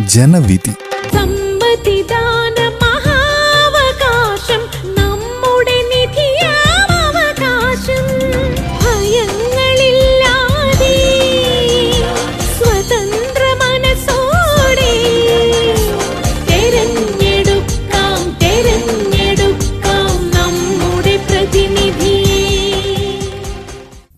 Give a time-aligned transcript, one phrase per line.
[0.00, 0.72] ജനവിധി.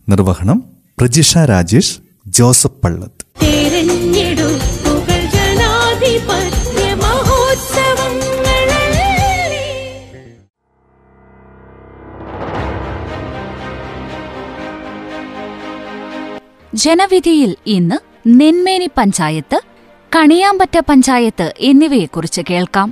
[0.08, 0.64] നിർവഹണം
[1.00, 3.17] പ്രജിഷ രാജേഷ് ജോസഫ് പള്ളത്ത്.
[16.82, 17.96] ജനവിധിയിൽ ഇന്ന്
[18.40, 19.58] നെന്മേനി പഞ്ചായത്ത്
[20.12, 22.88] കണിയാമ്പറ്റ പഞ്ചായത്ത് എന്നിവയെക്കുറിച്ച് കേൾക്കാം.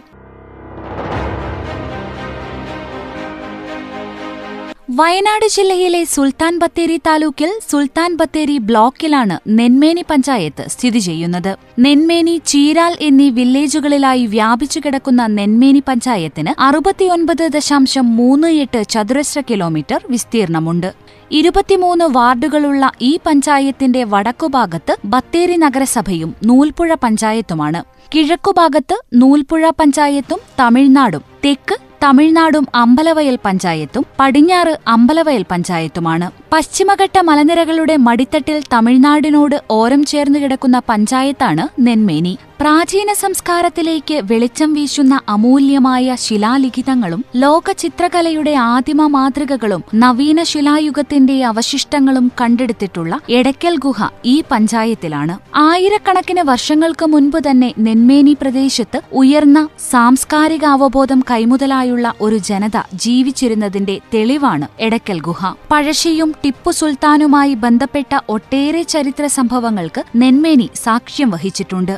[4.98, 11.52] വയനാട് ജില്ലയിലെ സുൽത്താൻ ബത്തേരി താലൂക്കിൽ സുൽത്താൻ ബത്തേരി ബ്ലോക്കിലാണ് നെന്മേനി പഞ്ചായത്ത് സ്ഥിതി ചെയ്യുന്നത്.
[11.78, 20.90] നെന്മേനി ചീരാൽ എന്നീ വില്ലേജുകളിലായി വ്യാപിച്ചു കിടക്കുന്ന നെന്മേനി പഞ്ചായത്തിന് അറുപത്തിയൊൻപത് ദശാംശം മൂന്ന് എട്ട് ചതുരശ്ര കിലോമീറ്റർ വിസ്തീർണമുണ്ട്.
[21.30, 27.84] ഇരുപത്തിമൂന്ന് വാർഡുകളുള്ള ഈ പഞ്ചായത്തിന്റെ വടക്കുഭാഗത്ത് ബത്തേരി നഗരസഭയും നൂൽപ്പുഴ പഞ്ചായത്തുമാണ്.
[28.14, 36.30] കിഴക്കുഭാഗത്ത് നൂൽപ്പുഴ പഞ്ചായത്തും തമിഴ്നാടും തെക്ക് തമിഴ്നാടും അമ്പലവയൽ പഞ്ചായത്തും പടിഞ്ഞാറ് അമ്പലവയൽ പഞ്ചായത്തുമാണ്.
[36.52, 42.38] പശ്ചിമഘട്ട മലനിരകളുടെ മടിത്തട്ടിൽ തമിഴ്നാടിനോട് ഓരം ചേർന്നു കിടക്കുന്ന പഞ്ചായത്താണ് നെന്മേനി.
[42.60, 53.76] പ്രാചീന സംസ്കാരത്തിലേക്ക് വെളിച്ചം വീശുന്ന അമൂല്യമായ ശിലാലിഖിതങ്ങളും ലോക ചിത്രകലയുടെ ആദിമ മാതൃകകളും നവീന ശിലായുഗത്തിന്റെ അവശിഷ്ടങ്ങളും കണ്ടെടുത്തിട്ടുള്ള എടയ്ക്കൽ
[53.76, 55.38] ഗുഹ ഈ പഞ്ചായത്തിലാണ്.
[55.54, 65.20] ആയിരക്കണക്കിന് വർഷങ്ങൾക്ക് മുൻപ് തന്നെ നെന്മേനി പ്രദേശത്ത് ഉയർന്ന സാംസ്കാരിക അവബോധം കൈമുതലായുള്ള ഒരു ജനത ജീവിച്ചിരുന്നതിന്റെ തെളിവാണ് എടയ്ക്കൽ
[65.20, 65.54] ഗുഹ.
[65.72, 71.94] പഴശ്ശിയും ടിപ്പു സുൽത്താനുമായി ബന്ധപ്പെട്ട ഒട്ടേറെ ചരിത്ര സംഭവങ്ങൾക്ക് നെന്മേനി സാക്ഷ്യം വഹിച്ചിട്ടുണ്ട്.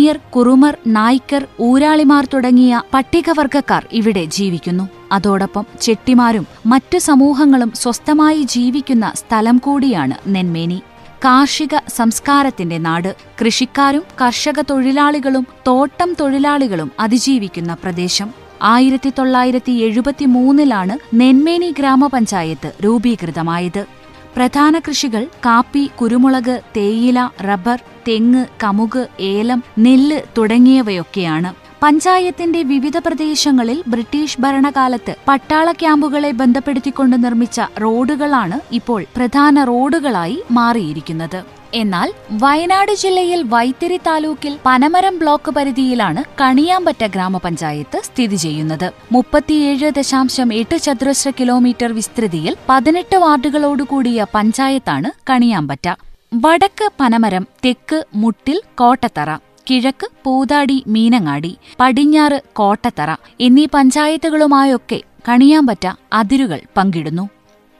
[0.00, 4.88] പണിയർ കുറുമർ നായ്ക്കർ ഊരാളിമാർ തുടങ്ങിയ പട്ടികവർഗക്കാർ ഇവിടെ ജീവിക്കുന്നു.
[5.12, 10.82] അതോടൊപ്പം ചെട്ടിമാരും മറ്റു സമൂഹങ്ങളും സ്വസ്ഥമായി ജീവിക്കുന്ന സ്ഥലം കൂടിയാണ് നെന്മേനി.
[11.24, 13.16] കാർഷിക സംസ്കാരത്തിന്റെ നാട്.
[13.40, 18.30] കൃഷിക്കാരും കർഷക തൊഴിലാളികളും തോട്ടം തൊഴിലാളികളും അതിജീവിക്കുന്ന പ്രദേശം.
[18.62, 23.99] ആയിരത്തി തൊള്ളായിരത്തി എഴുപത്തിമൂന്നിലാണ് നെന്മേനി ഗ്രാമപഞ്ചായത്ത് രൂപീകൃതമായത്.
[24.36, 31.52] പ്രധാന കൃഷികൾ കാപ്പി കുരുമുളക് തേയില റബ്ബർ തെങ്ങ് കമുക് ഏലം നെല്ല് തുടങ്ങിയവയൊക്കെയാണ്.
[31.82, 41.59] പഞ്ചായത്തിന്റെ വിവിധ പ്രദേശങ്ങളിൽ ബ്രിട്ടീഷ് ഭരണകാലത്ത് പട്ടാള ക്യാമ്പുകളെ ബന്ധപ്പെടുത്തിക്കൊണ്ട് നിർമ്മിച്ച റോഡുകളാണ് ഇപ്പോൾ പ്രധാന റോഡുകളായി മാറിയിരിക്കുന്നത്.
[41.74, 48.92] എന്നാൽ വയനാട് ജില്ലയിൽ വൈത്തിരി താലൂക്കിൽ പനമരം ബ്ലോക്ക് പരിധിയിലാണ് കണിയാമ്പറ്റ ഗ്രാമപഞ്ചായത്ത് സ്ഥിതി ചെയ്യുന്നത്.
[49.12, 55.88] മുപ്പത്തിയേഴ് ദശാംശം എട്ട് ചതുരശ്ര കിലോമീറ്റർ വിസ്തൃതിയിൽ പതിനെട്ട് വാർഡുകളോടുകൂടിയ പഞ്ചായത്താണ് കണിയാമ്പറ്റ.
[56.34, 59.36] വടക്ക് പനമരം തെക്ക് മുട്ടിൽ കോട്ടത്തറ
[59.70, 67.28] കിഴക്ക് പൂതാടി മീനങ്ങാടി പടിഞ്ഞാറ് കോട്ടത്തറ എന്നീ പഞ്ചായത്തുകളുമായൊക്കെ കണിയാമ്പറ്റ അതിരുകൾ പങ്കിടുന്നു.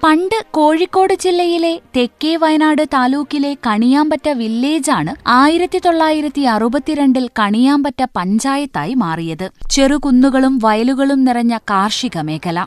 [0.03, 9.51] പണ്ട് കോഴിക്കോട് ജില്ലയിലെ തെക്കേ വയനാട് താലൂക്കിലെ കണിയാമ്പറ്റ വില്ലേജാണ് ആയിരത്തി തൊള്ളായിരത്തി അറുപത്തിരണ്ടിൽ കണിയാമ്പറ്റ പഞ്ചായത്തായി മാറിയത്.
[9.71, 12.67] ചെറുകുന്നുകളും വയലുകളും നിറഞ്ഞ കാർഷിക മേഖല.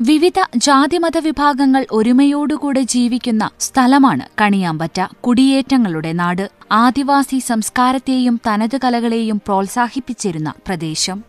[0.00, 5.06] വിവിധ ജാതിമത വിഭാഗങ്ങൾ ഒരുമയോടുകൂടെ ജീവിക്കുന്ന സ്ഥലമാണ് കണിയാമ്പറ്റ.
[5.26, 6.50] കുടിയേറ്റങ്ങളുടെ നാട്.
[6.72, 11.24] ആദിവാസി സംസ്കാരത്തെയും തനത് കലകളെയും പ്രോത്സാഹിപ്പിച്ചിരുന്ന പ്രദേശം.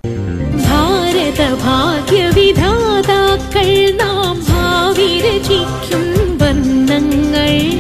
[1.17, 7.72] ഭാരത ഭാഗ്യവിധാതാക്കൾ നാം ഭാവി രചിക്കും വർണങ്ങൾ.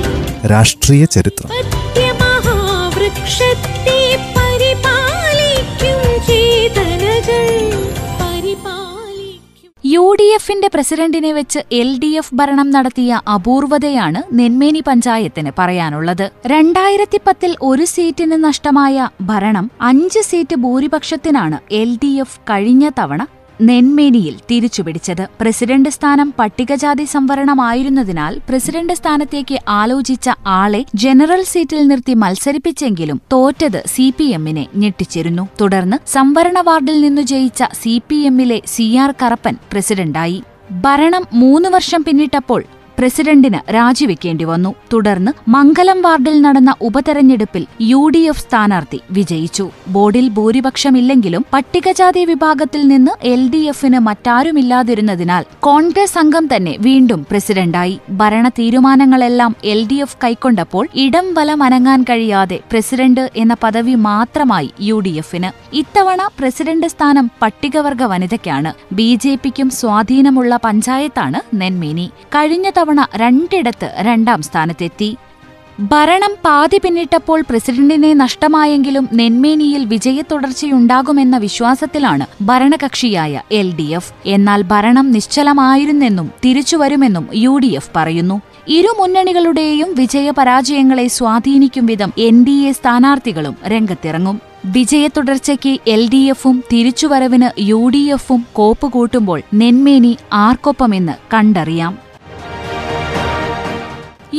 [0.47, 1.47] രാഷ്ട്രീയ ചരിത്രം.
[1.47, 4.26] സത്യമഹാവൃക്ഷത്തെ
[9.83, 16.31] യു ഡി എഫിന്റെ പ്രസിഡന്റിനെ വെച്ച് എൽ ഡി എഫ് ഭരണം നടത്തിയ അപൂർവതയാണ് നെന്മേനി പഞ്ചായത്തിന് പറയാനുള്ളത്.
[16.45, 23.21] രണ്ടായിരത്തി പത്തിൽ ഒരു സീറ്റിന് നഷ്ടമായ ഭരണം അഞ്ച് സീറ്റ് ഭൂരിപക്ഷത്തിനാണ് എൽ ഡി എഫ് കഴിഞ്ഞ തവണ
[23.61, 33.83] നെന്മേനിയിൽ തിരിച്ചുപിടിച്ചത് പ്രസിഡന്റ് സ്ഥാനം പട്ടികജാതി സംവരണമായിരുന്നതിനാൽ പ്രസിഡന്റ് സ്ഥാനത്തേക്ക് ആലോചിച്ച ആളെ ജനറൽ സീറ്റിൽ നിർത്തി മത്സരിപ്പിച്ചെങ്കിലും തോറ്റത്
[33.87, 35.47] സി പി എമ്മിനെ ഞെട്ടിച്ചിരുന്നു.
[35.61, 40.43] തുടർന്ന് സംവരണ വാർഡിൽ നിന്നു ജയിച്ച സി പി എമ്മിലെ സി ആർ കറപ്പൻ പ്രസിഡന്റായി.
[40.71, 42.63] ഭരണം മൂന്നു വർഷം പിന്നിട്ടപ്പോൾ
[42.99, 44.73] പ്രസിഡന്റിന് രാജിവെക്കേണ്ടി വന്നു.
[44.93, 49.69] തുടർന്ന് മംഗലം വാർഡിൽ നടന്ന ഉപതെരഞ്ഞെടുപ്പിൽ യു ഡി എഫ് സ്ഥാനാർത്ഥി വിജയിച്ചു.
[49.87, 57.99] ബോർഡിൽ ഭൂരിപക്ഷമില്ലെങ്കിലും പട്ടികജാതി വിഭാഗത്തിൽ നിന്ന് എൽ ഡി എഫിന് മറ്റാരുമില്ലാതിരുന്നതിനാൽ കോൺഗ്രസ് അംഗം തന്നെ വീണ്ടും പ്രസിഡന്റായി.
[58.09, 64.99] ഭരണ തീരുമാനങ്ങളെല്ലാം എൽ ഡി എഫ് കൈക്കൊണ്ടപ്പോൾ ഇടം വലം അനങ്ങാൻ കഴിയാതെ പ്രസിഡന്റ് എന്ന പദവി മാത്രമായി യു
[64.99, 65.75] ഡി എഫിന്.
[65.75, 68.73] ഇത്തവണ പ്രസിഡന്റ് സ്ഥാനം പട്ടികവർഗ വനിതയ്ക്കാണ്.
[68.93, 72.09] ബി ജെ പിക്കും സ്വാധീനമുള്ള പഞ്ചായത്താണ് നെന്മേനി.
[72.35, 75.15] കഴിഞ്ഞ തവണ രണ്ടിടത്ത് രണ്ടാം സ്ഥാനത്തെത്തി.
[75.79, 84.13] ഭരണം പാതി പിന്നിട്ടപ്പോൾ പ്രസിഡന്റിനെ നഷ്ടമായെങ്കിലും നെന്മേനിയിൽ വിജയത്തുടർച്ചയുണ്ടാകുമെന്ന വിശ്വാസത്തിലാണ് ഭരണകക്ഷിയായ എൽ ഡി എഫ്.
[84.25, 88.41] എന്നാൽ ഭരണം നിശ്ചലമായിരുന്നെന്നും തിരിച്ചുവരുമെന്നും യു ഡി എഫ് പറയുന്നു.
[88.67, 94.39] ഇരു മുന്നണികളുടെയും വിജയപരാജയങ്ങളെ സ്വാധീനിക്കും വിധം എൻ ഡി എ സ്ഥാനാർത്ഥികളും രംഗത്തിറങ്ങും.
[94.65, 102.06] വിജയത്തുടർച്ചയ്ക്ക് എൽ ഡി എഫും തിരിച്ചുവരവിന് യു ഡി എഫും കോപ്പുകൂട്ടുമ്പോൾ നെന്മേനി ആർക്കൊപ്പമെന്ന് കണ്ടറിയാം.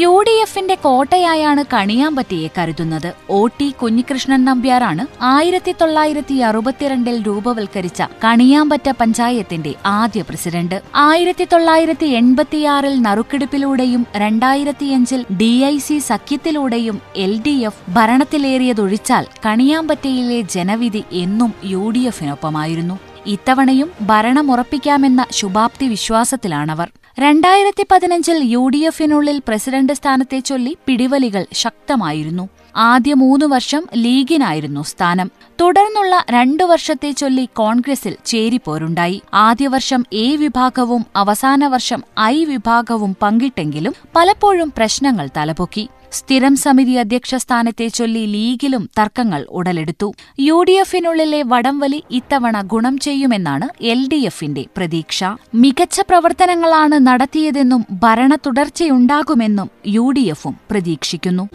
[0.01, 3.09] യു ഡി എഫിന്റെ കോട്ടയായാണ് കണിയാമ്പറ്റയെ കരുതുന്നത്.
[3.31, 10.79] ഒ ടി കുഞ്ഞികൃഷ്ണൻ നമ്പ്യാറാണ് ആയിരത്തി തൊള്ളായിരത്തി അറുപത്തിരണ്ടിൽ രൂപവൽക്കരിച്ച കണിയാമ്പറ്റ പഞ്ചായത്തിന്റെ ആദ്യ പ്രസിഡന്റ്.
[10.95, 21.05] ആയിരത്തി തൊള്ളായിരത്തി എൺപത്തിയാറിൽ നറുക്കെടുപ്പിലൂടെയും രണ്ടായിരത്തിയഞ്ചിൽ ഡി ഐ സി സഖ്യത്തിലൂടെയും എൽ ഡി എഫ് ഭരണത്തിലേറിയതൊഴിച്ചാൽ കണിയാമ്പറ്റയിലെ ജനവിധി
[21.25, 22.99] എന്നും യു ഡി എഫിനൊപ്പമായിരുന്നു.
[23.27, 26.89] ഇത്തവണയും ഭരണമുറപ്പിക്കാമെന്ന ശുഭാപ്തി വിശ്വാസത്തിലാണവർ.
[27.21, 32.49] രണ്ടായിരത്തി പതിനഞ്ചിൽ യു ഡി എഫിനുള്ളിൽ പ്രസിഡന്റ് സ്ഥാനത്തെ ചൊല്ലി പിടിവലികൾ ശക്തമായിരുന്നു.
[32.77, 35.31] ആദ്യ മൂന്ന് വർഷം ലീഗിനായിരുന്നു സ്ഥാനം.
[35.61, 39.23] തുടർന്നുള്ള രണ്ടു വർഷത്തെ ചൊല്ലി കോൺഗ്രസിൽ ചേരിപ്പോരുണ്ടായി.
[39.35, 45.89] ആദ്യ വർഷം എ വിഭാഗവും അവസാന വർഷം ഐ വിഭാഗവും പങ്കിട്ടെങ്കിലും പലപ്പോഴും പ്രശ്നങ്ങൾ തലപൊക്കി.
[46.13, 50.09] സ്ഥിരം സമിതി അധ്യക്ഷ സ്ഥാനത്തെ ചൊല്ലി ലീഗിലും തർക്കങ്ങൾ ഉടലെടുത്തു.
[50.47, 55.25] യു ഡി എഫിനുള്ളിലെ വടംവലി ഇത്തവണ ഗുണം ചെയ്യുമെന്നാണ് എൽ ഡി എഫിന്റെ പ്രതീക്ഷ.
[55.55, 61.47] മികച്ച പ്രവർത്തനങ്ങളാണ് നടത്തിയതെന്നും ഭരണ തുടർച്ചയുണ്ടാകുമെന്നും യു ഡി എഫും പ്രതീക്ഷിക്കുന്നു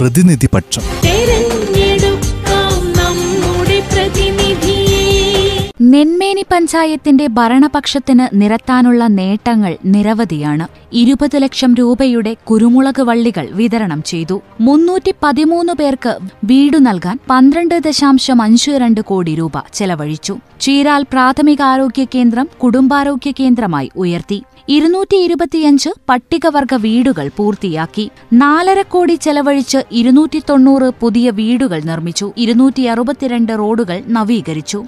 [0.00, 0.84] പ്രതിനിധിപക്ഷം.
[5.92, 10.66] നെന്മേനി പഞ്ചായത്തിന്റെ ഭരണപക്ഷത്തിന് നിരത്താനുള്ള നേട്ടങ്ങൾ നിരവധിയാണ്.
[10.92, 14.36] ഇരുപത് ലക്ഷം രൂപയുടെ കുരുമുളക് വള്ളികൾ വിതരണം ചെയ്തു.
[14.60, 16.12] മുന്നൂറ്റി പതിമൂന്ന് പേർക്ക്
[16.44, 20.36] വീടു നൽകാൻ പന്ത്രണ്ട് ദശാംശം അഞ്ച് രണ്ട് കോടി രൂപ ചെലവഴിച്ചു.
[20.60, 24.42] ചീരാൽ പ്രാഥമികാരോഗ്യ കേന്ദ്രം കുടുംബാരോഗ്യ കേന്ദ്രമായി ഉയർത്തി.
[24.68, 28.04] ഇരുന്നൂറ്റി ഇരുപത്തിയഞ്ച് പട്ടികവർഗ വീടുകൾ പൂർത്തിയാക്കി.
[28.32, 32.26] നാലര കോടി ചെലവഴിച്ച് ഇരുന്നൂറ്റി തൊണ്ണൂറ് പുതിയ വീടുകൾ നിർമ്മിച്ചു.
[32.36, 34.80] ഇരുന്നൂറ്റി അറുപത്തിരണ്ട് റോഡുകൾ നവീകരിച്ചു.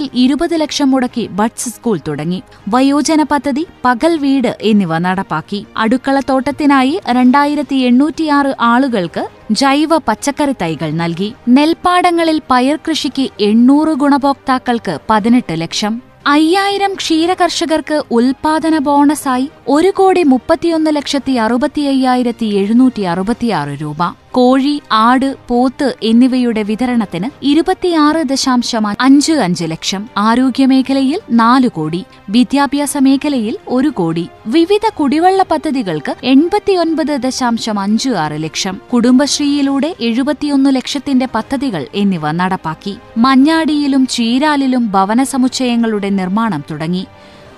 [0.00, 2.40] കോളിയാടിയിൽ ഇരുപത് ലക്ഷം മുടക്കി ബഡ്സ് സ്കൂൾ തുടങ്ങി.
[2.74, 5.60] വയോജന പദ്ധതി പകൽ വീട് എന്നിവ നടപ്പാക്കി.
[5.76, 9.24] അടുക്കളത്തോട്ടത്തിനായി രണ്ടായിരത്തി എണ്ണൂറ്റിയാറ് ആളുകൾക്ക്
[9.62, 11.30] ജൈവ പച്ചക്കറി തൈകൾ നൽകി.
[11.56, 15.96] നെൽപ്പാടങ്ങളിൽ പയർ കൃഷിക്ക് എണ്ണൂറ് ഗുണഭോക്താക്കൾക്ക് പതിനെട്ട് ലക്ഷം.
[16.26, 24.00] അയ്യായിരം ക്ഷീരകർഷകർക്ക് ഉൽപാദന ബോണസായി ഒരു കോടി മുപ്പത്തിയൊന്ന് ലക്ഷത്തി അറുപത്തി അയ്യായിരത്തി എഴുന്നൂറ്റി അറുപത്തിയാറ് രൂപ.
[24.32, 30.08] കോഴി ആട് പോത്ത് എന്നിവയുടെ വിതരണത്തിന് ഇരുപത്തിയാറ് ദശാംശം അഞ്ച് അഞ്ച് ലക്ഷം.
[30.16, 32.04] ആരോഗ്യമേഖലയിൽ നാല് കോടി.
[32.28, 34.28] വിദ്യാഭ്യാസ മേഖലയിൽ ഒരു കോടി.
[34.46, 38.80] വിവിധ കുടിവെള്ള പദ്ധതികൾക്ക് എൺപത്തിയൊൻപത് ദശാംശം അഞ്ച് ആറ് ലക്ഷം.
[38.92, 42.96] കുടുംബശ്രീയിലൂടെ എഴുപത്തിയൊന്ന് ലക്ഷത്തിന്റെ പദ്ധതികൾ എന്നിവ നടപ്പാക്കി.
[43.16, 47.06] മഞ്ഞാടിയിലും ചീരാലിലും ഭവന സമുച്ചയങ്ങളുടെ നിർമ്മാണം തുടങ്ങി.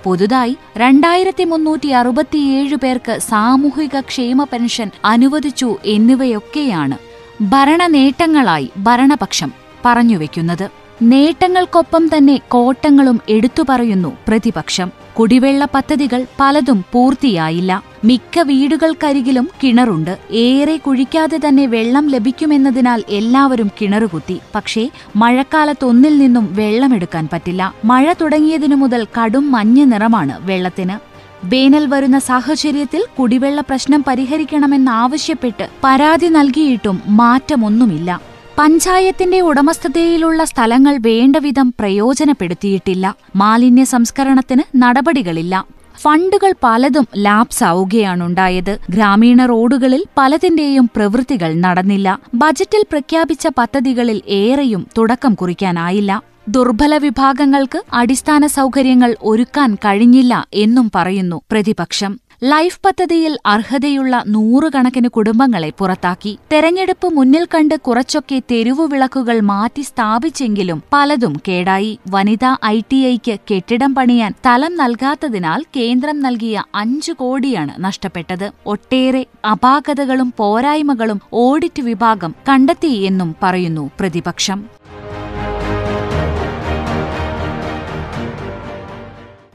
[0.04, 6.96] പുതുതായി രണ്ടായിരത്തി മുന്നൂറ്റി അറുപത്തിയേഴ് പേർക്ക് സാമൂഹിക ക്ഷേമ പെൻഷൻ അനുവദിച്ചു എന്നിവയൊക്കെയാണ്
[7.43, 9.52] ഭരണ നേട്ടങ്ങളായി ഭരണപക്ഷം
[9.84, 10.70] പറഞ്ഞുവെക്കുന്നത്.
[11.02, 15.01] നേട്ടങ്ങൾക്കൊപ്പം തന്നെ കോട്ടങ്ങളും എടുത്തു പറയുന്നു പ്രതിപക്ഷം.
[15.19, 17.82] കുടിവെള്ള പദ്ധതികൾ പലതും പൂർത്തിയായില്ല.
[18.05, 20.19] മിക്ക വീടുകൾക്കരികിലും കിണറുണ്ട്.
[20.31, 24.41] ഏറെ കുഴിക്കാതെ തന്നെ വെള്ളം ലഭിക്കുമെന്നതിനാൽ എല്ലാവരും കിണറുകുത്തി.
[24.55, 27.75] പക്ഷേ മഴക്കാലത്തൊന്നിൽ നിന്നും വെള്ളമെടുക്കാൻ പറ്റില്ല.
[27.85, 31.12] മഴ തുടങ്ങിയതിനു മുതൽ കടും മഞ്ഞ നിറമാണ് വെള്ളത്തിന്.
[31.47, 38.32] വേനൽ വരുന്ന സാഹചര്യത്തിൽ കുടിവെള്ള പ്രശ്നം പരിഹരിക്കണമെന്നാവശ്യപ്പെട്ട് പരാതി നൽകിയിട്ടും മാറ്റമൊന്നുമില്ല.
[38.62, 43.16] പഞ്ചായത്തിന്റെ ഉടമസ്ഥതയിലുള്ള സ്ഥലങ്ങൾ വേണ്ടവിധം പ്രയോജനപ്പെടുത്തിയിട്ടില്ല.
[43.37, 45.54] മാലിന്യ സംസ്കരണത്തിന് നടപടികളില്ല.
[45.97, 52.19] ഫണ്ടുകൾ പലതും ലാപ്സ് ആവുകയാണുണ്ടായത് ഗ്രാമീണ റോഡുകളിൽ പലതിന്റെയും പ്രവൃത്തികൾ നടന്നില്ല.
[52.35, 56.23] ബജറ്റിൽ പ്രഖ്യാപിച്ച പദ്ധതികളിൽ ഏറെയും തുടക്കം കുറിക്കാനായില്ല.
[56.49, 62.21] ദുർബല വിഭാഗങ്ങൾക്ക് അടിസ്ഥാന സൗകര്യങ്ങൾ ഒരുക്കാൻ കഴിഞ്ഞില്ല എന്നും പറയുന്നു പ്രതിപക്ഷം.
[62.44, 66.38] ലൈഫ് പദ്ധതിയിൽ അർഹതയുള്ള നൂറുകണക്കിന് കുടുംബങ്ങളെ പുറത്താക്കി.
[66.52, 71.99] തെരഞ്ഞെടുപ്പ് മുന്നിൽ കണ്ട് കുറച്ചൊക്കെ തെരുവുവിളക്കുകൾ മാറ്റി സ്ഥാപിച്ചെങ്കിലും പലതും കേടായി.
[72.11, 78.50] വനിതാ ഐ ടി ഐക്ക് കെട്ടിടം പണിയാൻ തലം നൽകാത്തതിനാൽ കേന്ദ്രം നൽകിയ അഞ്ചു കോടിയാണ് നഷ്ടപ്പെട്ടത്.
[78.66, 84.82] ഒട്ടേറെ അപാകതകളും പോരായ്മകളും ഓഡിറ്റ് വിഭാഗം കണ്ടെത്തി എന്നും പറയുന്നു പ്രതിപക്ഷം.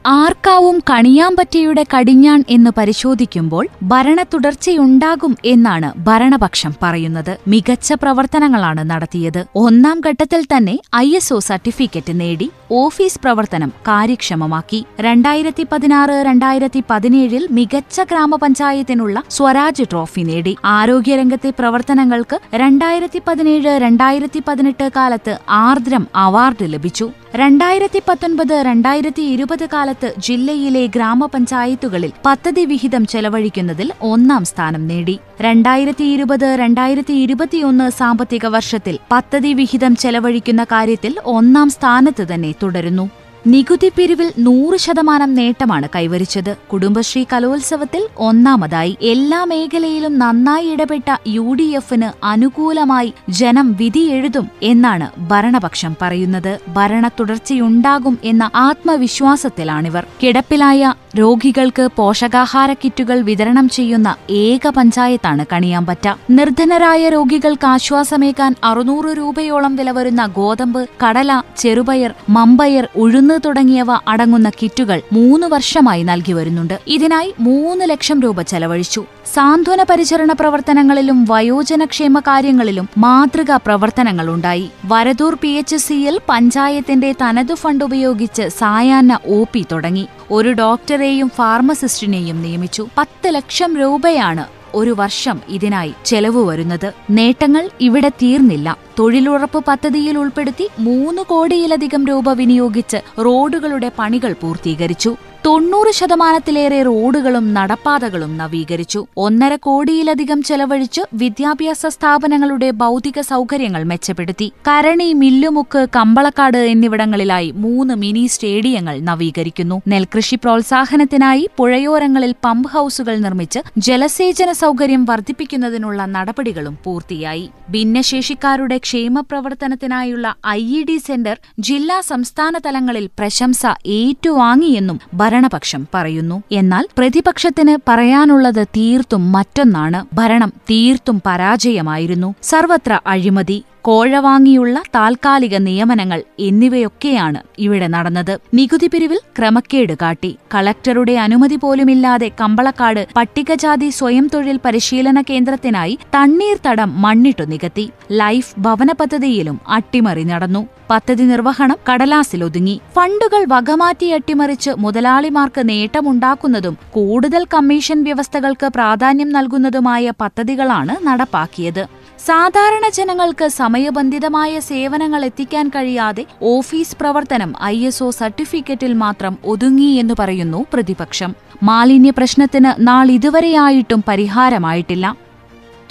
[0.10, 7.38] ആർക്കാവും കണിയാമ്പറ്റയുടെ കടിഞ്ഞാൺ എന്ന് പരിശോധിക്കുമ്പോൾ ഭരണ തുടർച്ചയുണ്ടാകും എന്നാണ് ഭരണപക്ഷം പറയുന്നത്.
[7.48, 9.46] മികച്ച പ്രവർത്തനങ്ങളാണ് നടത്തിയത്.
[9.56, 14.86] ഒന്നാം ഘട്ടത്തിൽ തന്നെ ഐ എസ് ഒ സർട്ടിഫിക്കറ്റ് നേടി ഓഫീസ് പ്രവർത്തനം കാര്യക്ഷമമാക്കി.
[15.00, 20.56] രണ്ടായിരത്തി പതിനാറ് രണ്ടായിരത്തി പതിനേഴിൽ മികച്ച ഗ്രാമപഞ്ചായത്തിനുള്ള സ്വരാജ് ട്രോഫി നേടി.
[20.66, 27.10] ആരോഗ്യരംഗത്തെ പ്രവർത്തനങ്ങൾക്ക് രണ്ടായിരത്തി പതിനേഴ് രണ്ടായിരത്തി പതിനെട്ട് കാലത്ത് ആർദ്രം അവാർഡ് ലഭിച്ചു.
[27.36, 35.16] രണ്ടായിരത്തി പത്തൊൻപത് രണ്ടായിരത്തി ഇരുപത് കാലത്ത് എറണാകുളത്ത് ജില്ലയിലെ ഗ്രാമപഞ്ചായത്തുകളിൽ പദ്ധതി വിഹിതം ചെലവഴിക്കുന്നതിൽ ഒന്നാം സ്ഥാനം നേടി.
[35.42, 43.06] രണ്ടായിരത്തി ഇരുപത് രണ്ടായിരത്തി ഇരുപത്തിയൊന്ന് സാമ്പത്തിക വർഷത്തിൽ പദ്ധതി വിഹിതം ചെലവഴിക്കുന്ന കാര്യത്തിൽ ഒന്നാം സ്ഥാനത്ത് തന്നെ തുടരുന്നു.
[43.54, 46.50] നികുതി പിരിവിൽ നൂറ് ശതമാനം നേട്ടമാണ് കൈവരിച്ചത്.
[46.72, 55.96] കുടുംബശ്രീ കലോത്സവത്തിൽ ഒന്നാമതായി എല്ലാ മേഖലയിലും നന്നായി ഇടപെട്ട യു ഡി എഫിന് അനുകൂലമായി ജനം വിധിയെഴുതും എന്നാണ് ഭരണപക്ഷം
[56.02, 56.52] പറയുന്നത്.
[56.68, 60.06] ഭരണ തുടർച്ചയുണ്ടാകും എന്ന ആത്മവിശ്വാസത്തിലാണിവർ.
[60.24, 66.14] കിടപ്പിലായ രോഗികൾക്ക് പോഷകാഹാര കിറ്റുകൾ വിതരണം ചെയ്യുന്ന ഏക പഞ്ചായത്താണ് കണിയാമ്പറ്റ.
[66.30, 75.02] നിർധനരായ രോഗികൾക്ക് ആശ്വാസമേകാൻ അറുന്നൂറ് രൂപയോളം വില വരുന്ന ഗോതമ്പ് കടല ചെറുപയർ മമ്പയർ ഉഴുന്ന് തുടങ്ങിയവ അടങ്ങുന്ന കിറ്റുകൾ
[75.14, 76.80] മൂന്ന് വർഷമായി നൽകി വരുന്നുണ്ട്.
[76.88, 79.06] ഇതിനായി മൂന്ന് ലക്ഷം രൂപ ചെലവഴിച്ചു.
[79.34, 88.50] സാന്ത്വന പരിചരണ പ്രവർത്തനങ്ങളിലും വയോജനക്ഷേമ കാര്യങ്ങളിലും മാതൃകാ പ്രവർത്തനങ്ങളുണ്ടായി വരദൂർ പി എച്ച് സിയിൽ പഞ്ചായത്തിന്റെ തനതു ഫണ്ട് ഉപയോഗിച്ച്
[88.60, 90.08] സായാഹ്ന ഒ പി തുടങ്ങി.
[90.32, 92.88] ഒരു ഡോക്ടറെയും ഫാർമസിസ്റ്റിനെയും നിയമിച്ചു.
[92.98, 96.94] പത്ത് ലക്ഷം രൂപയാണ് ഒരു വർഷം ഇതിനായി ചെലവ് വരുന്നത്.
[97.10, 98.78] നേട്ടങ്ങൾ ഇവിടെ തീർന്നില്ല.
[99.00, 105.16] തൊഴിലുറപ്പ് പദ്ധതിയിൽ ഉൾപ്പെടുത്തി മൂന്ന് കോടിയിലധികം രൂപ വിനിയോഗിച്ച് റോഡുകളുടെ പണികൾ പൂർത്തീകരിച്ചു.
[105.46, 109.06] തൊണ്ണൂറ് ശതമാനത്തിലേറെ റോഡുകളും നടപ്പാതകളും നവീകരിച്ചു.
[109.18, 114.54] ഒന്നര കോടിയിലധികം ചെലവഴിച്ച് വിദ്യാഭ്യാസ സ്ഥാപനങ്ങളുടെ ഭൗതിക സൗകര്യങ്ങൾ മെച്ചപ്പെടുത്തി.
[114.68, 119.82] കരണി മില്ലുമുക്ക് കമ്പളക്കാട് എന്നിവിടങ്ങളിലായി മൂന്ന് മിനി സ്റ്റേഡിയങ്ങൾ നവീകരിക്കുന്നു.
[119.88, 127.50] നെൽകൃഷി പ്രോത്സാഹനത്തിനായി പുഴയോരങ്ങളിൽ പമ്പ് ഹൌസുകൾ നിർമ്മിച്ച് ജലസേചന സൗകര്യം വർദ്ധിപ്പിക്കുന്നതിനുള്ള നടപടികളും പൂർത്തിയായി.
[127.72, 136.44] ഭിന്നശേഷിക്കാരുടെ ക്ഷേമ പ്രവർത്തനത്തിനായുള്ള ഐ ഇ ഡി സെന്റർ ജില്ലാ സംസ്ഥാന തലങ്ങളിൽ പ്രശംസ ഏറ്റുവാങ്ങിയെന്നും ഭരണപക്ഷം പറയുന്നു.
[136.52, 140.16] എന്നാൽ പ്രതിപക്ഷത്തിന് പറയാനുള്ളത് തീർത്തും മറ്റൊന്നാണ്.
[140.16, 142.36] ഭരണം തീർത്തും പരാജയമായിരുന്നു.
[142.44, 148.32] സർവത്ര അഴിമതി കോഴ വാങ്ങിയുള്ള താൽക്കാലിക നിയമനങ്ങൾ എന്നിവയൊക്കെയാണ് ഇവിടെ നടന്നത്.
[148.58, 150.32] നികുതി പിരിവിൽ ക്രമക്കേട് കാട്ടി.
[150.54, 157.86] കളക്ടറുടെ അനുമതി പോലുമില്ലാതെ കമ്പളക്കാട് പട്ടികജാതി സ്വയം തൊഴിൽ പരിശീലന കേന്ദ്രത്തിനായി തണ്ണീർത്തടം മണ്ണിട്ടു നികത്തി.
[158.22, 160.64] ലൈഫ് ഭവന പദ്ധതിയിലും അട്ടിമറി നടന്നു.
[160.92, 171.84] പദ്ധതി നിർവഹണം കടലാസിലൊതുങ്ങി ഫണ്ടുകൾ വകമാറ്റി അട്ടിമറിച്ച് മുതലാളിമാർക്ക് നേട്ടമുണ്ടാക്കുന്നതും കൂടുതൽ കമ്മീഷൻ വ്യവസ്ഥകൾക്ക് പ്രാധാന്യം നൽകുന്നതുമായ പദ്ധതികളാണ് നടപ്പാക്കിയത്.
[172.26, 181.36] സാധാരണ ജനങ്ങൾക്ക് സമയബന്ധിതമായ സേവനങ്ങൾ എത്തിക്കാൻ കഴിയാതെ ഓഫീസ് പ്രവർത്തനം ഐ സർട്ടിഫിക്കറ്റിൽ മാത്രം ഒതുങ്ങി എന്ന് പറയുന്നു പ്രതിപക്ഷം.
[181.64, 185.16] മാലിന്യ പ്രശ്നത്തിന് നാളിതുവരെയായിട്ടും പരിഹാരമായിട്ടില്ല.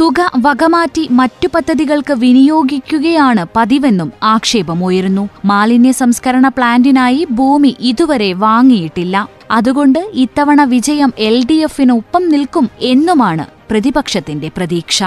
[0.00, 5.28] തുക വകമാറ്റി മറ്റു പദ്ധതികൾക്ക് വിനിയോഗിക്കുകയാണ് പതിവെന്നും ആക്ഷേപമുയരുന്നു.
[5.44, 9.28] മാലിന്യ സംസ്കരണ പ്ലാന്റിനായി ഭൂമി ഇതുവരെ വാങ്ങിയിട്ടില്ല.
[9.50, 15.02] അതുകൊണ്ട് ഇത്തവണ വിജയം എൽ ഡി എഫിനൊപ്പം നിൽക്കും എന്നുമാണ് പ്രതിപക്ഷത്തിന്റെ പ്രതീക്ഷ.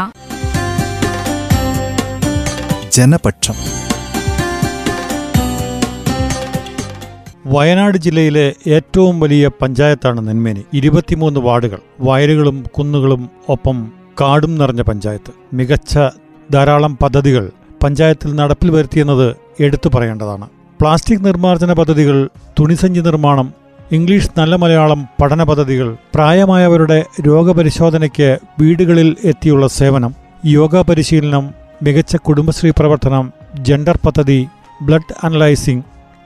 [2.91, 3.53] ജനപക്ഷം.
[7.45, 10.63] വയനാട് ജില്ലയിലെ ഏറ്റവും വലിയ പഞ്ചായത്താണ് നെന്മേനി.
[10.73, 11.79] ഇരുപത്തിമൂന്ന് വാർഡുകൾ.
[11.99, 13.91] വയലുകളും കുന്നുകളും ഒപ്പം
[14.21, 15.55] കാടും നിറഞ്ഞ പഞ്ചായത്ത്.
[15.55, 15.99] മികച്ച
[16.51, 17.51] ധാരാളം പദ്ധതികൾ
[17.83, 20.47] പഞ്ചായത്തിൽ നടപ്പിൽ വരുത്തിയെന്നത് എടുത്തു പറയേണ്ടതാണ്.
[20.81, 22.29] പ്ലാസ്റ്റിക് നിർമ്മാർജന പദ്ധതികൾ
[22.59, 23.53] തുണിസഞ്ചി നിർമ്മാണം
[23.91, 30.13] ഇംഗ്ലീഷ് നല്ല മലയാളം പഠന പദ്ധതികൾ പ്രായമായവരുടെ രോഗപരിശോധനയ്ക്ക് വീടുകളിൽ എത്തിയുള്ള സേവനം
[30.45, 33.25] യോഗ പരിശീലനം മികച്ച കുടുംബശ്രീ പ്രവർത്തനം
[33.59, 34.47] ജെൻഡർ പദ്ധതി
[34.81, 35.83] ബ്ലഡ് അനലൈസിംഗ്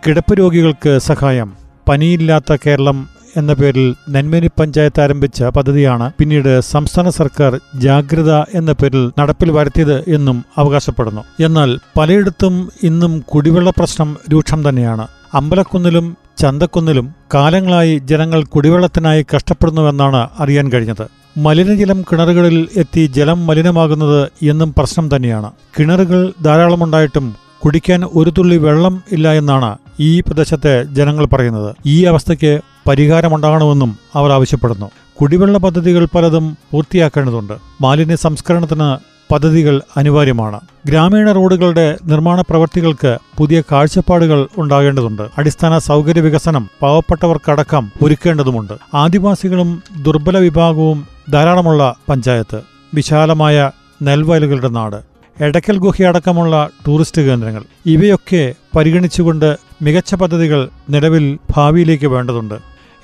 [0.08, 1.50] കിടപ്പ് രോഗികൾക്ക് സഹായം
[1.90, 2.98] പനിയില്ലാത്ത കേരളം
[3.38, 10.46] എന്ന പേരിൽ നെന്മേനി പഞ്ചായത്ത് ആരംഭിച്ച പദ്ധതിയാണ് പിന്നീട് സംസ്ഥാന സർക്കാർ ജാഗ്രത എന്ന പേരിൽ നടപ്പിൽ വരുത്തിയത് എന്നും
[10.58, 11.24] അവകാശപ്പെടുന്നു.
[11.40, 15.08] എന്നാൽ പലയിടത്തും ഇന്നും കുടിവെള്ള പ്രശ്നം രൂക്ഷം തന്നെയാണ്.
[15.34, 21.06] അമ്പലക്കുന്നിലും ചന്തക്കുന്നിലും കാലങ്ങളായി ജനങ്ങൾ കുടിവെള്ളത്തിനായി കഷ്ടപ്പെടുന്നുവെന്നാണ് അറിയാൻ കഴിഞ്ഞത്.
[21.38, 25.52] മലിനജലം കിണറുകളിൽ എത്തി ജലം മലിനമാകുന്നത് എന്നും പ്രശ്നം തന്നെയാണ്.
[25.80, 27.36] കിണറുകൾ ധാരാളമുണ്ടായിട്ടും
[27.66, 31.75] കുടിക്കാൻ ഒരു തുള്ളി വെള്ളം ഇല്ല എന്നാണ് ഈ പ്രദേശത്തെ ജനങ്ങൾ പറയുന്നത്.
[31.86, 34.92] ഈ അവസ്ഥയ്ക്ക് പരിഹാരമുണ്ടാകണമെന്നും അവർ ആവശ്യപ്പെടുന്നു.
[35.22, 37.54] കുടിവെള്ള പദ്ധതികൾ പലതും പൂർത്തിയാക്കേണ്ടതുണ്ട്.
[37.82, 40.60] മാലിന്യ സംസ്കരണത്തിന് പദ്ധതികൾ അനിവാര്യമാണ്.
[40.86, 45.22] ഗ്രാമീണ റോഡുകളുടെ നിർമ്മാണ പ്രവൃത്തികൾക്ക് പുതിയ കാഴ്ചപ്പാടുകൾ ഉണ്ടാകേണ്ടതുണ്ട്.
[45.38, 48.74] അടിസ്ഥാന സൗകര്യ വികസനം പാവപ്പെട്ടവർക്കടക്കം ഒരുക്കേണ്ടതുമുണ്ട്.
[48.94, 52.62] ആദിവാസികളും ദുർബല വിഭാഗവും ധാരാളമുള്ള പഞ്ചായത്ത്
[52.94, 57.63] വിശാലമായ നെൽവയലുകളുടെ നാട് എടക്കൽ ഗുഹയടക്കമുള്ള ടൂറിസ്റ്റ് കേന്ദ്രങ്ങൾ.
[57.86, 62.56] ഇവയൊക്കെ പരിഗണിച്ചുകൊണ്ട് മികച്ച പദ്ധതികൾ നിലവിൽ ഭാവിയിലേക്ക് വേണ്ടതുണ്ട്.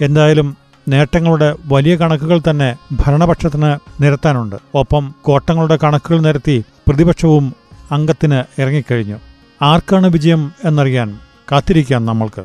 [0.01, 0.57] എന്തായാലും
[0.89, 3.72] നേട്ടങ്ങളുടെ വലിയ കണക്കുകൾ തന്നെ ഭരണപക്ഷത്തിന്
[4.03, 4.55] നിരത്താനുണ്ട്.
[4.75, 7.53] ഒപ്പം കോട്ടങ്ങളുടെ കണക്കുകൾ നിരത്തി പ്രതിപക്ഷവും
[7.91, 9.17] അംഗത്തിന് ഇറങ്ങിക്കഴിഞ്ഞു.
[9.62, 11.19] ആർക്കാണ് വിജയം എന്നറിയാൻ
[11.51, 12.43] കാത്തിരിക്കാം നമ്മൾക്ക്.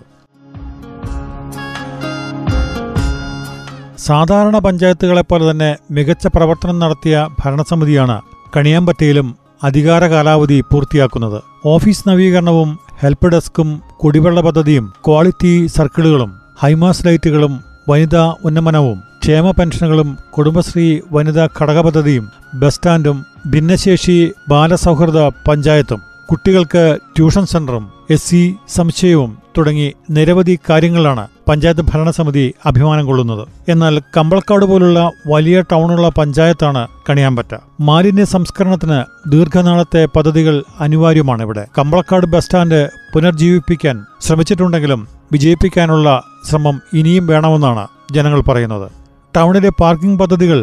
[3.98, 8.20] സാധാരണ പഞ്ചായത്തുകളെപ്പോലെ തന്നെ മികച്ച പ്രവർത്തനം നടത്തിയ ഭരണസമിതിയാണ്
[8.56, 11.42] കണിയാമ്പറ്റയിലും അധികാര കാലാവധി പൂർത്തിയാക്കുന്നത്.
[11.66, 21.00] ഓഫീസ് നവീകരണവും ഹെൽപ്പ് ഡെസ്കും കുടിവെള്ള പദ്ധതിയും ക്വാളിറ്റി സർക്കിളുകളും ഹൈമാസ് ലൈറ്റുകളും വനിതാ ഉന്നമനവും ക്ഷേമ പെൻഷനുകളും കുടുംബശ്രീ
[21.12, 26.00] വനിതാ ഘടക പദ്ധതിയും ബസ് സ്റ്റാൻഡും ഭിന്നശേഷി ബാലസൗഹൃദ പഞ്ചായത്തും
[26.30, 33.48] കുട്ടികൾക്ക് ട്യൂഷൻ സെന്ററും എസ് സി സംശയവും തുടങ്ങി നിരവധി കാര്യങ്ങളാണ് പഞ്ചായത്ത് ഭരണസമിതി അഭിമാനം കൊള്ളുന്നത്.
[33.68, 37.54] എന്നാൽ കമ്പളക്കാട് പോലുള്ള വലിയ ടൗണുള്ള പഞ്ചായത്താണ് കണിയാമ്പറ്റ.
[37.80, 38.98] മാലിന്യ സംസ്കരണത്തിന്
[39.30, 46.08] ദീർഘനാളത്തെ പദ്ധതികൾ അനിവാര്യമാണ് ഇവിടെ കമ്പളക്കാട് ബസ് സ്റ്റാൻഡ് പുനർജീവിപ്പിക്കാൻ ശ്രമിച്ചിട്ടുണ്ടെങ്കിലും വിജയിപ്പിക്കാനുള്ള
[46.48, 48.88] ശ്രമം ഇനിയും വേണമെന്നാണ് ജനങ്ങൾ പറയുന്നത്.
[49.36, 50.58] ടൗണിലെ പാർക്കിംഗ് പദ്ധതികൾ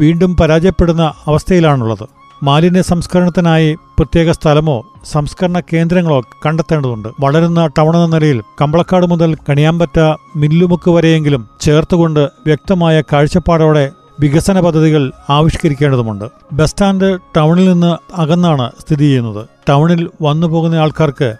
[0.00, 2.04] വീണ്ടും പരാജയപ്പെടുന്ന അവസ്ഥയിലാണുള്ളത്.
[2.48, 4.76] മാലിന്യ സംസ്കരണത്തിനായി പ്രത്യേക സ്ഥലമോ
[5.10, 7.08] സംസ്കരണ കേന്ദ്രങ്ങളോ കണ്ടെത്തേണ്ടതുണ്ട്.
[7.20, 9.98] വളരുന്ന ടൗൺ എന്ന നിലയിൽ കമ്പളക്കാട് മുതൽ കണിയാമ്പറ്റ
[10.36, 13.84] മില്ലുമുക്ക് വരെയെങ്കിലും ചേർത്തുകൊണ്ട് വ്യക്തമായ കാഴ്ചപ്പാടോടെ
[14.20, 19.42] വികസന പദ്ധതികൾ ആവിഷ്കരിക്കേണ്ടതുണ്ട് ബസ് സ്റ്റാൻഡ് ടൗണിൽ നിന്ന് അകന്നാണ് സ്ഥിതി ചെയ്യുന്നത്.
[19.68, 21.30] ടൗണിൽ വന്നു പോകുന്ന ആൾക്കാർക്ക്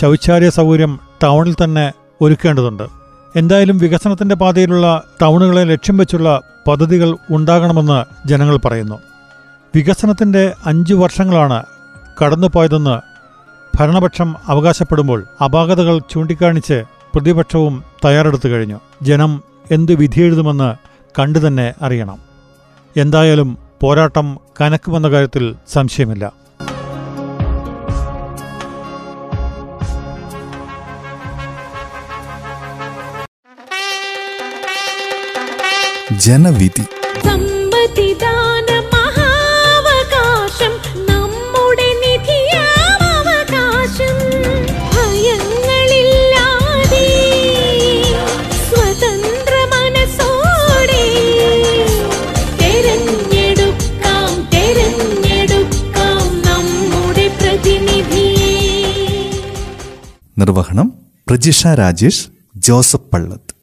[0.00, 1.86] ശൗചാലയ സൗകര്യം ടൗണിൽ തന്നെ
[2.22, 2.82] ഒരുക്കേണ്ടതുണ്ട്.
[3.36, 8.98] എന്തായാലും വികസനത്തിന്റെ പാതയിലുള്ള ടൗണുകളെ ലക്ഷ്യം വെച്ചുള്ള പദ്ധതികൾ ഉണ്ടാകണമെന്ന് ജനങ്ങൾ പറയുന്നു.
[9.74, 11.62] വികസനത്തിന്റെ അഞ്ചു വർഷങ്ങളാണ്
[12.24, 13.00] കടന്നുപോയതെന്ന്
[13.78, 16.82] ഭരണപക്ഷം അവകാശപ്പെടുമ്പോൾ അപാകതകൾ ചൂണ്ടിക്കാണിച്ച്
[17.14, 18.80] പ്രതിപക്ഷവും തയ്യാറെടുത്തു കഴിഞ്ഞു.
[19.02, 20.74] ജനം എന്ത് വിധിയെഴുതുമെന്ന്
[21.20, 22.18] കണ്ടു തന്നെ അറിയണം.
[22.96, 26.32] എന്തായാലും പോരാട്ടം കനക്കുമെന്ന കാര്യത്തിൽ സംശയമില്ല.
[57.38, 58.54] പ്രതിനിധിയെ.
[60.38, 60.92] നിർവഹണം
[61.28, 63.55] പ്രജിഷ രാജേഷ് ജോസഫ് പള്ളത്ത്.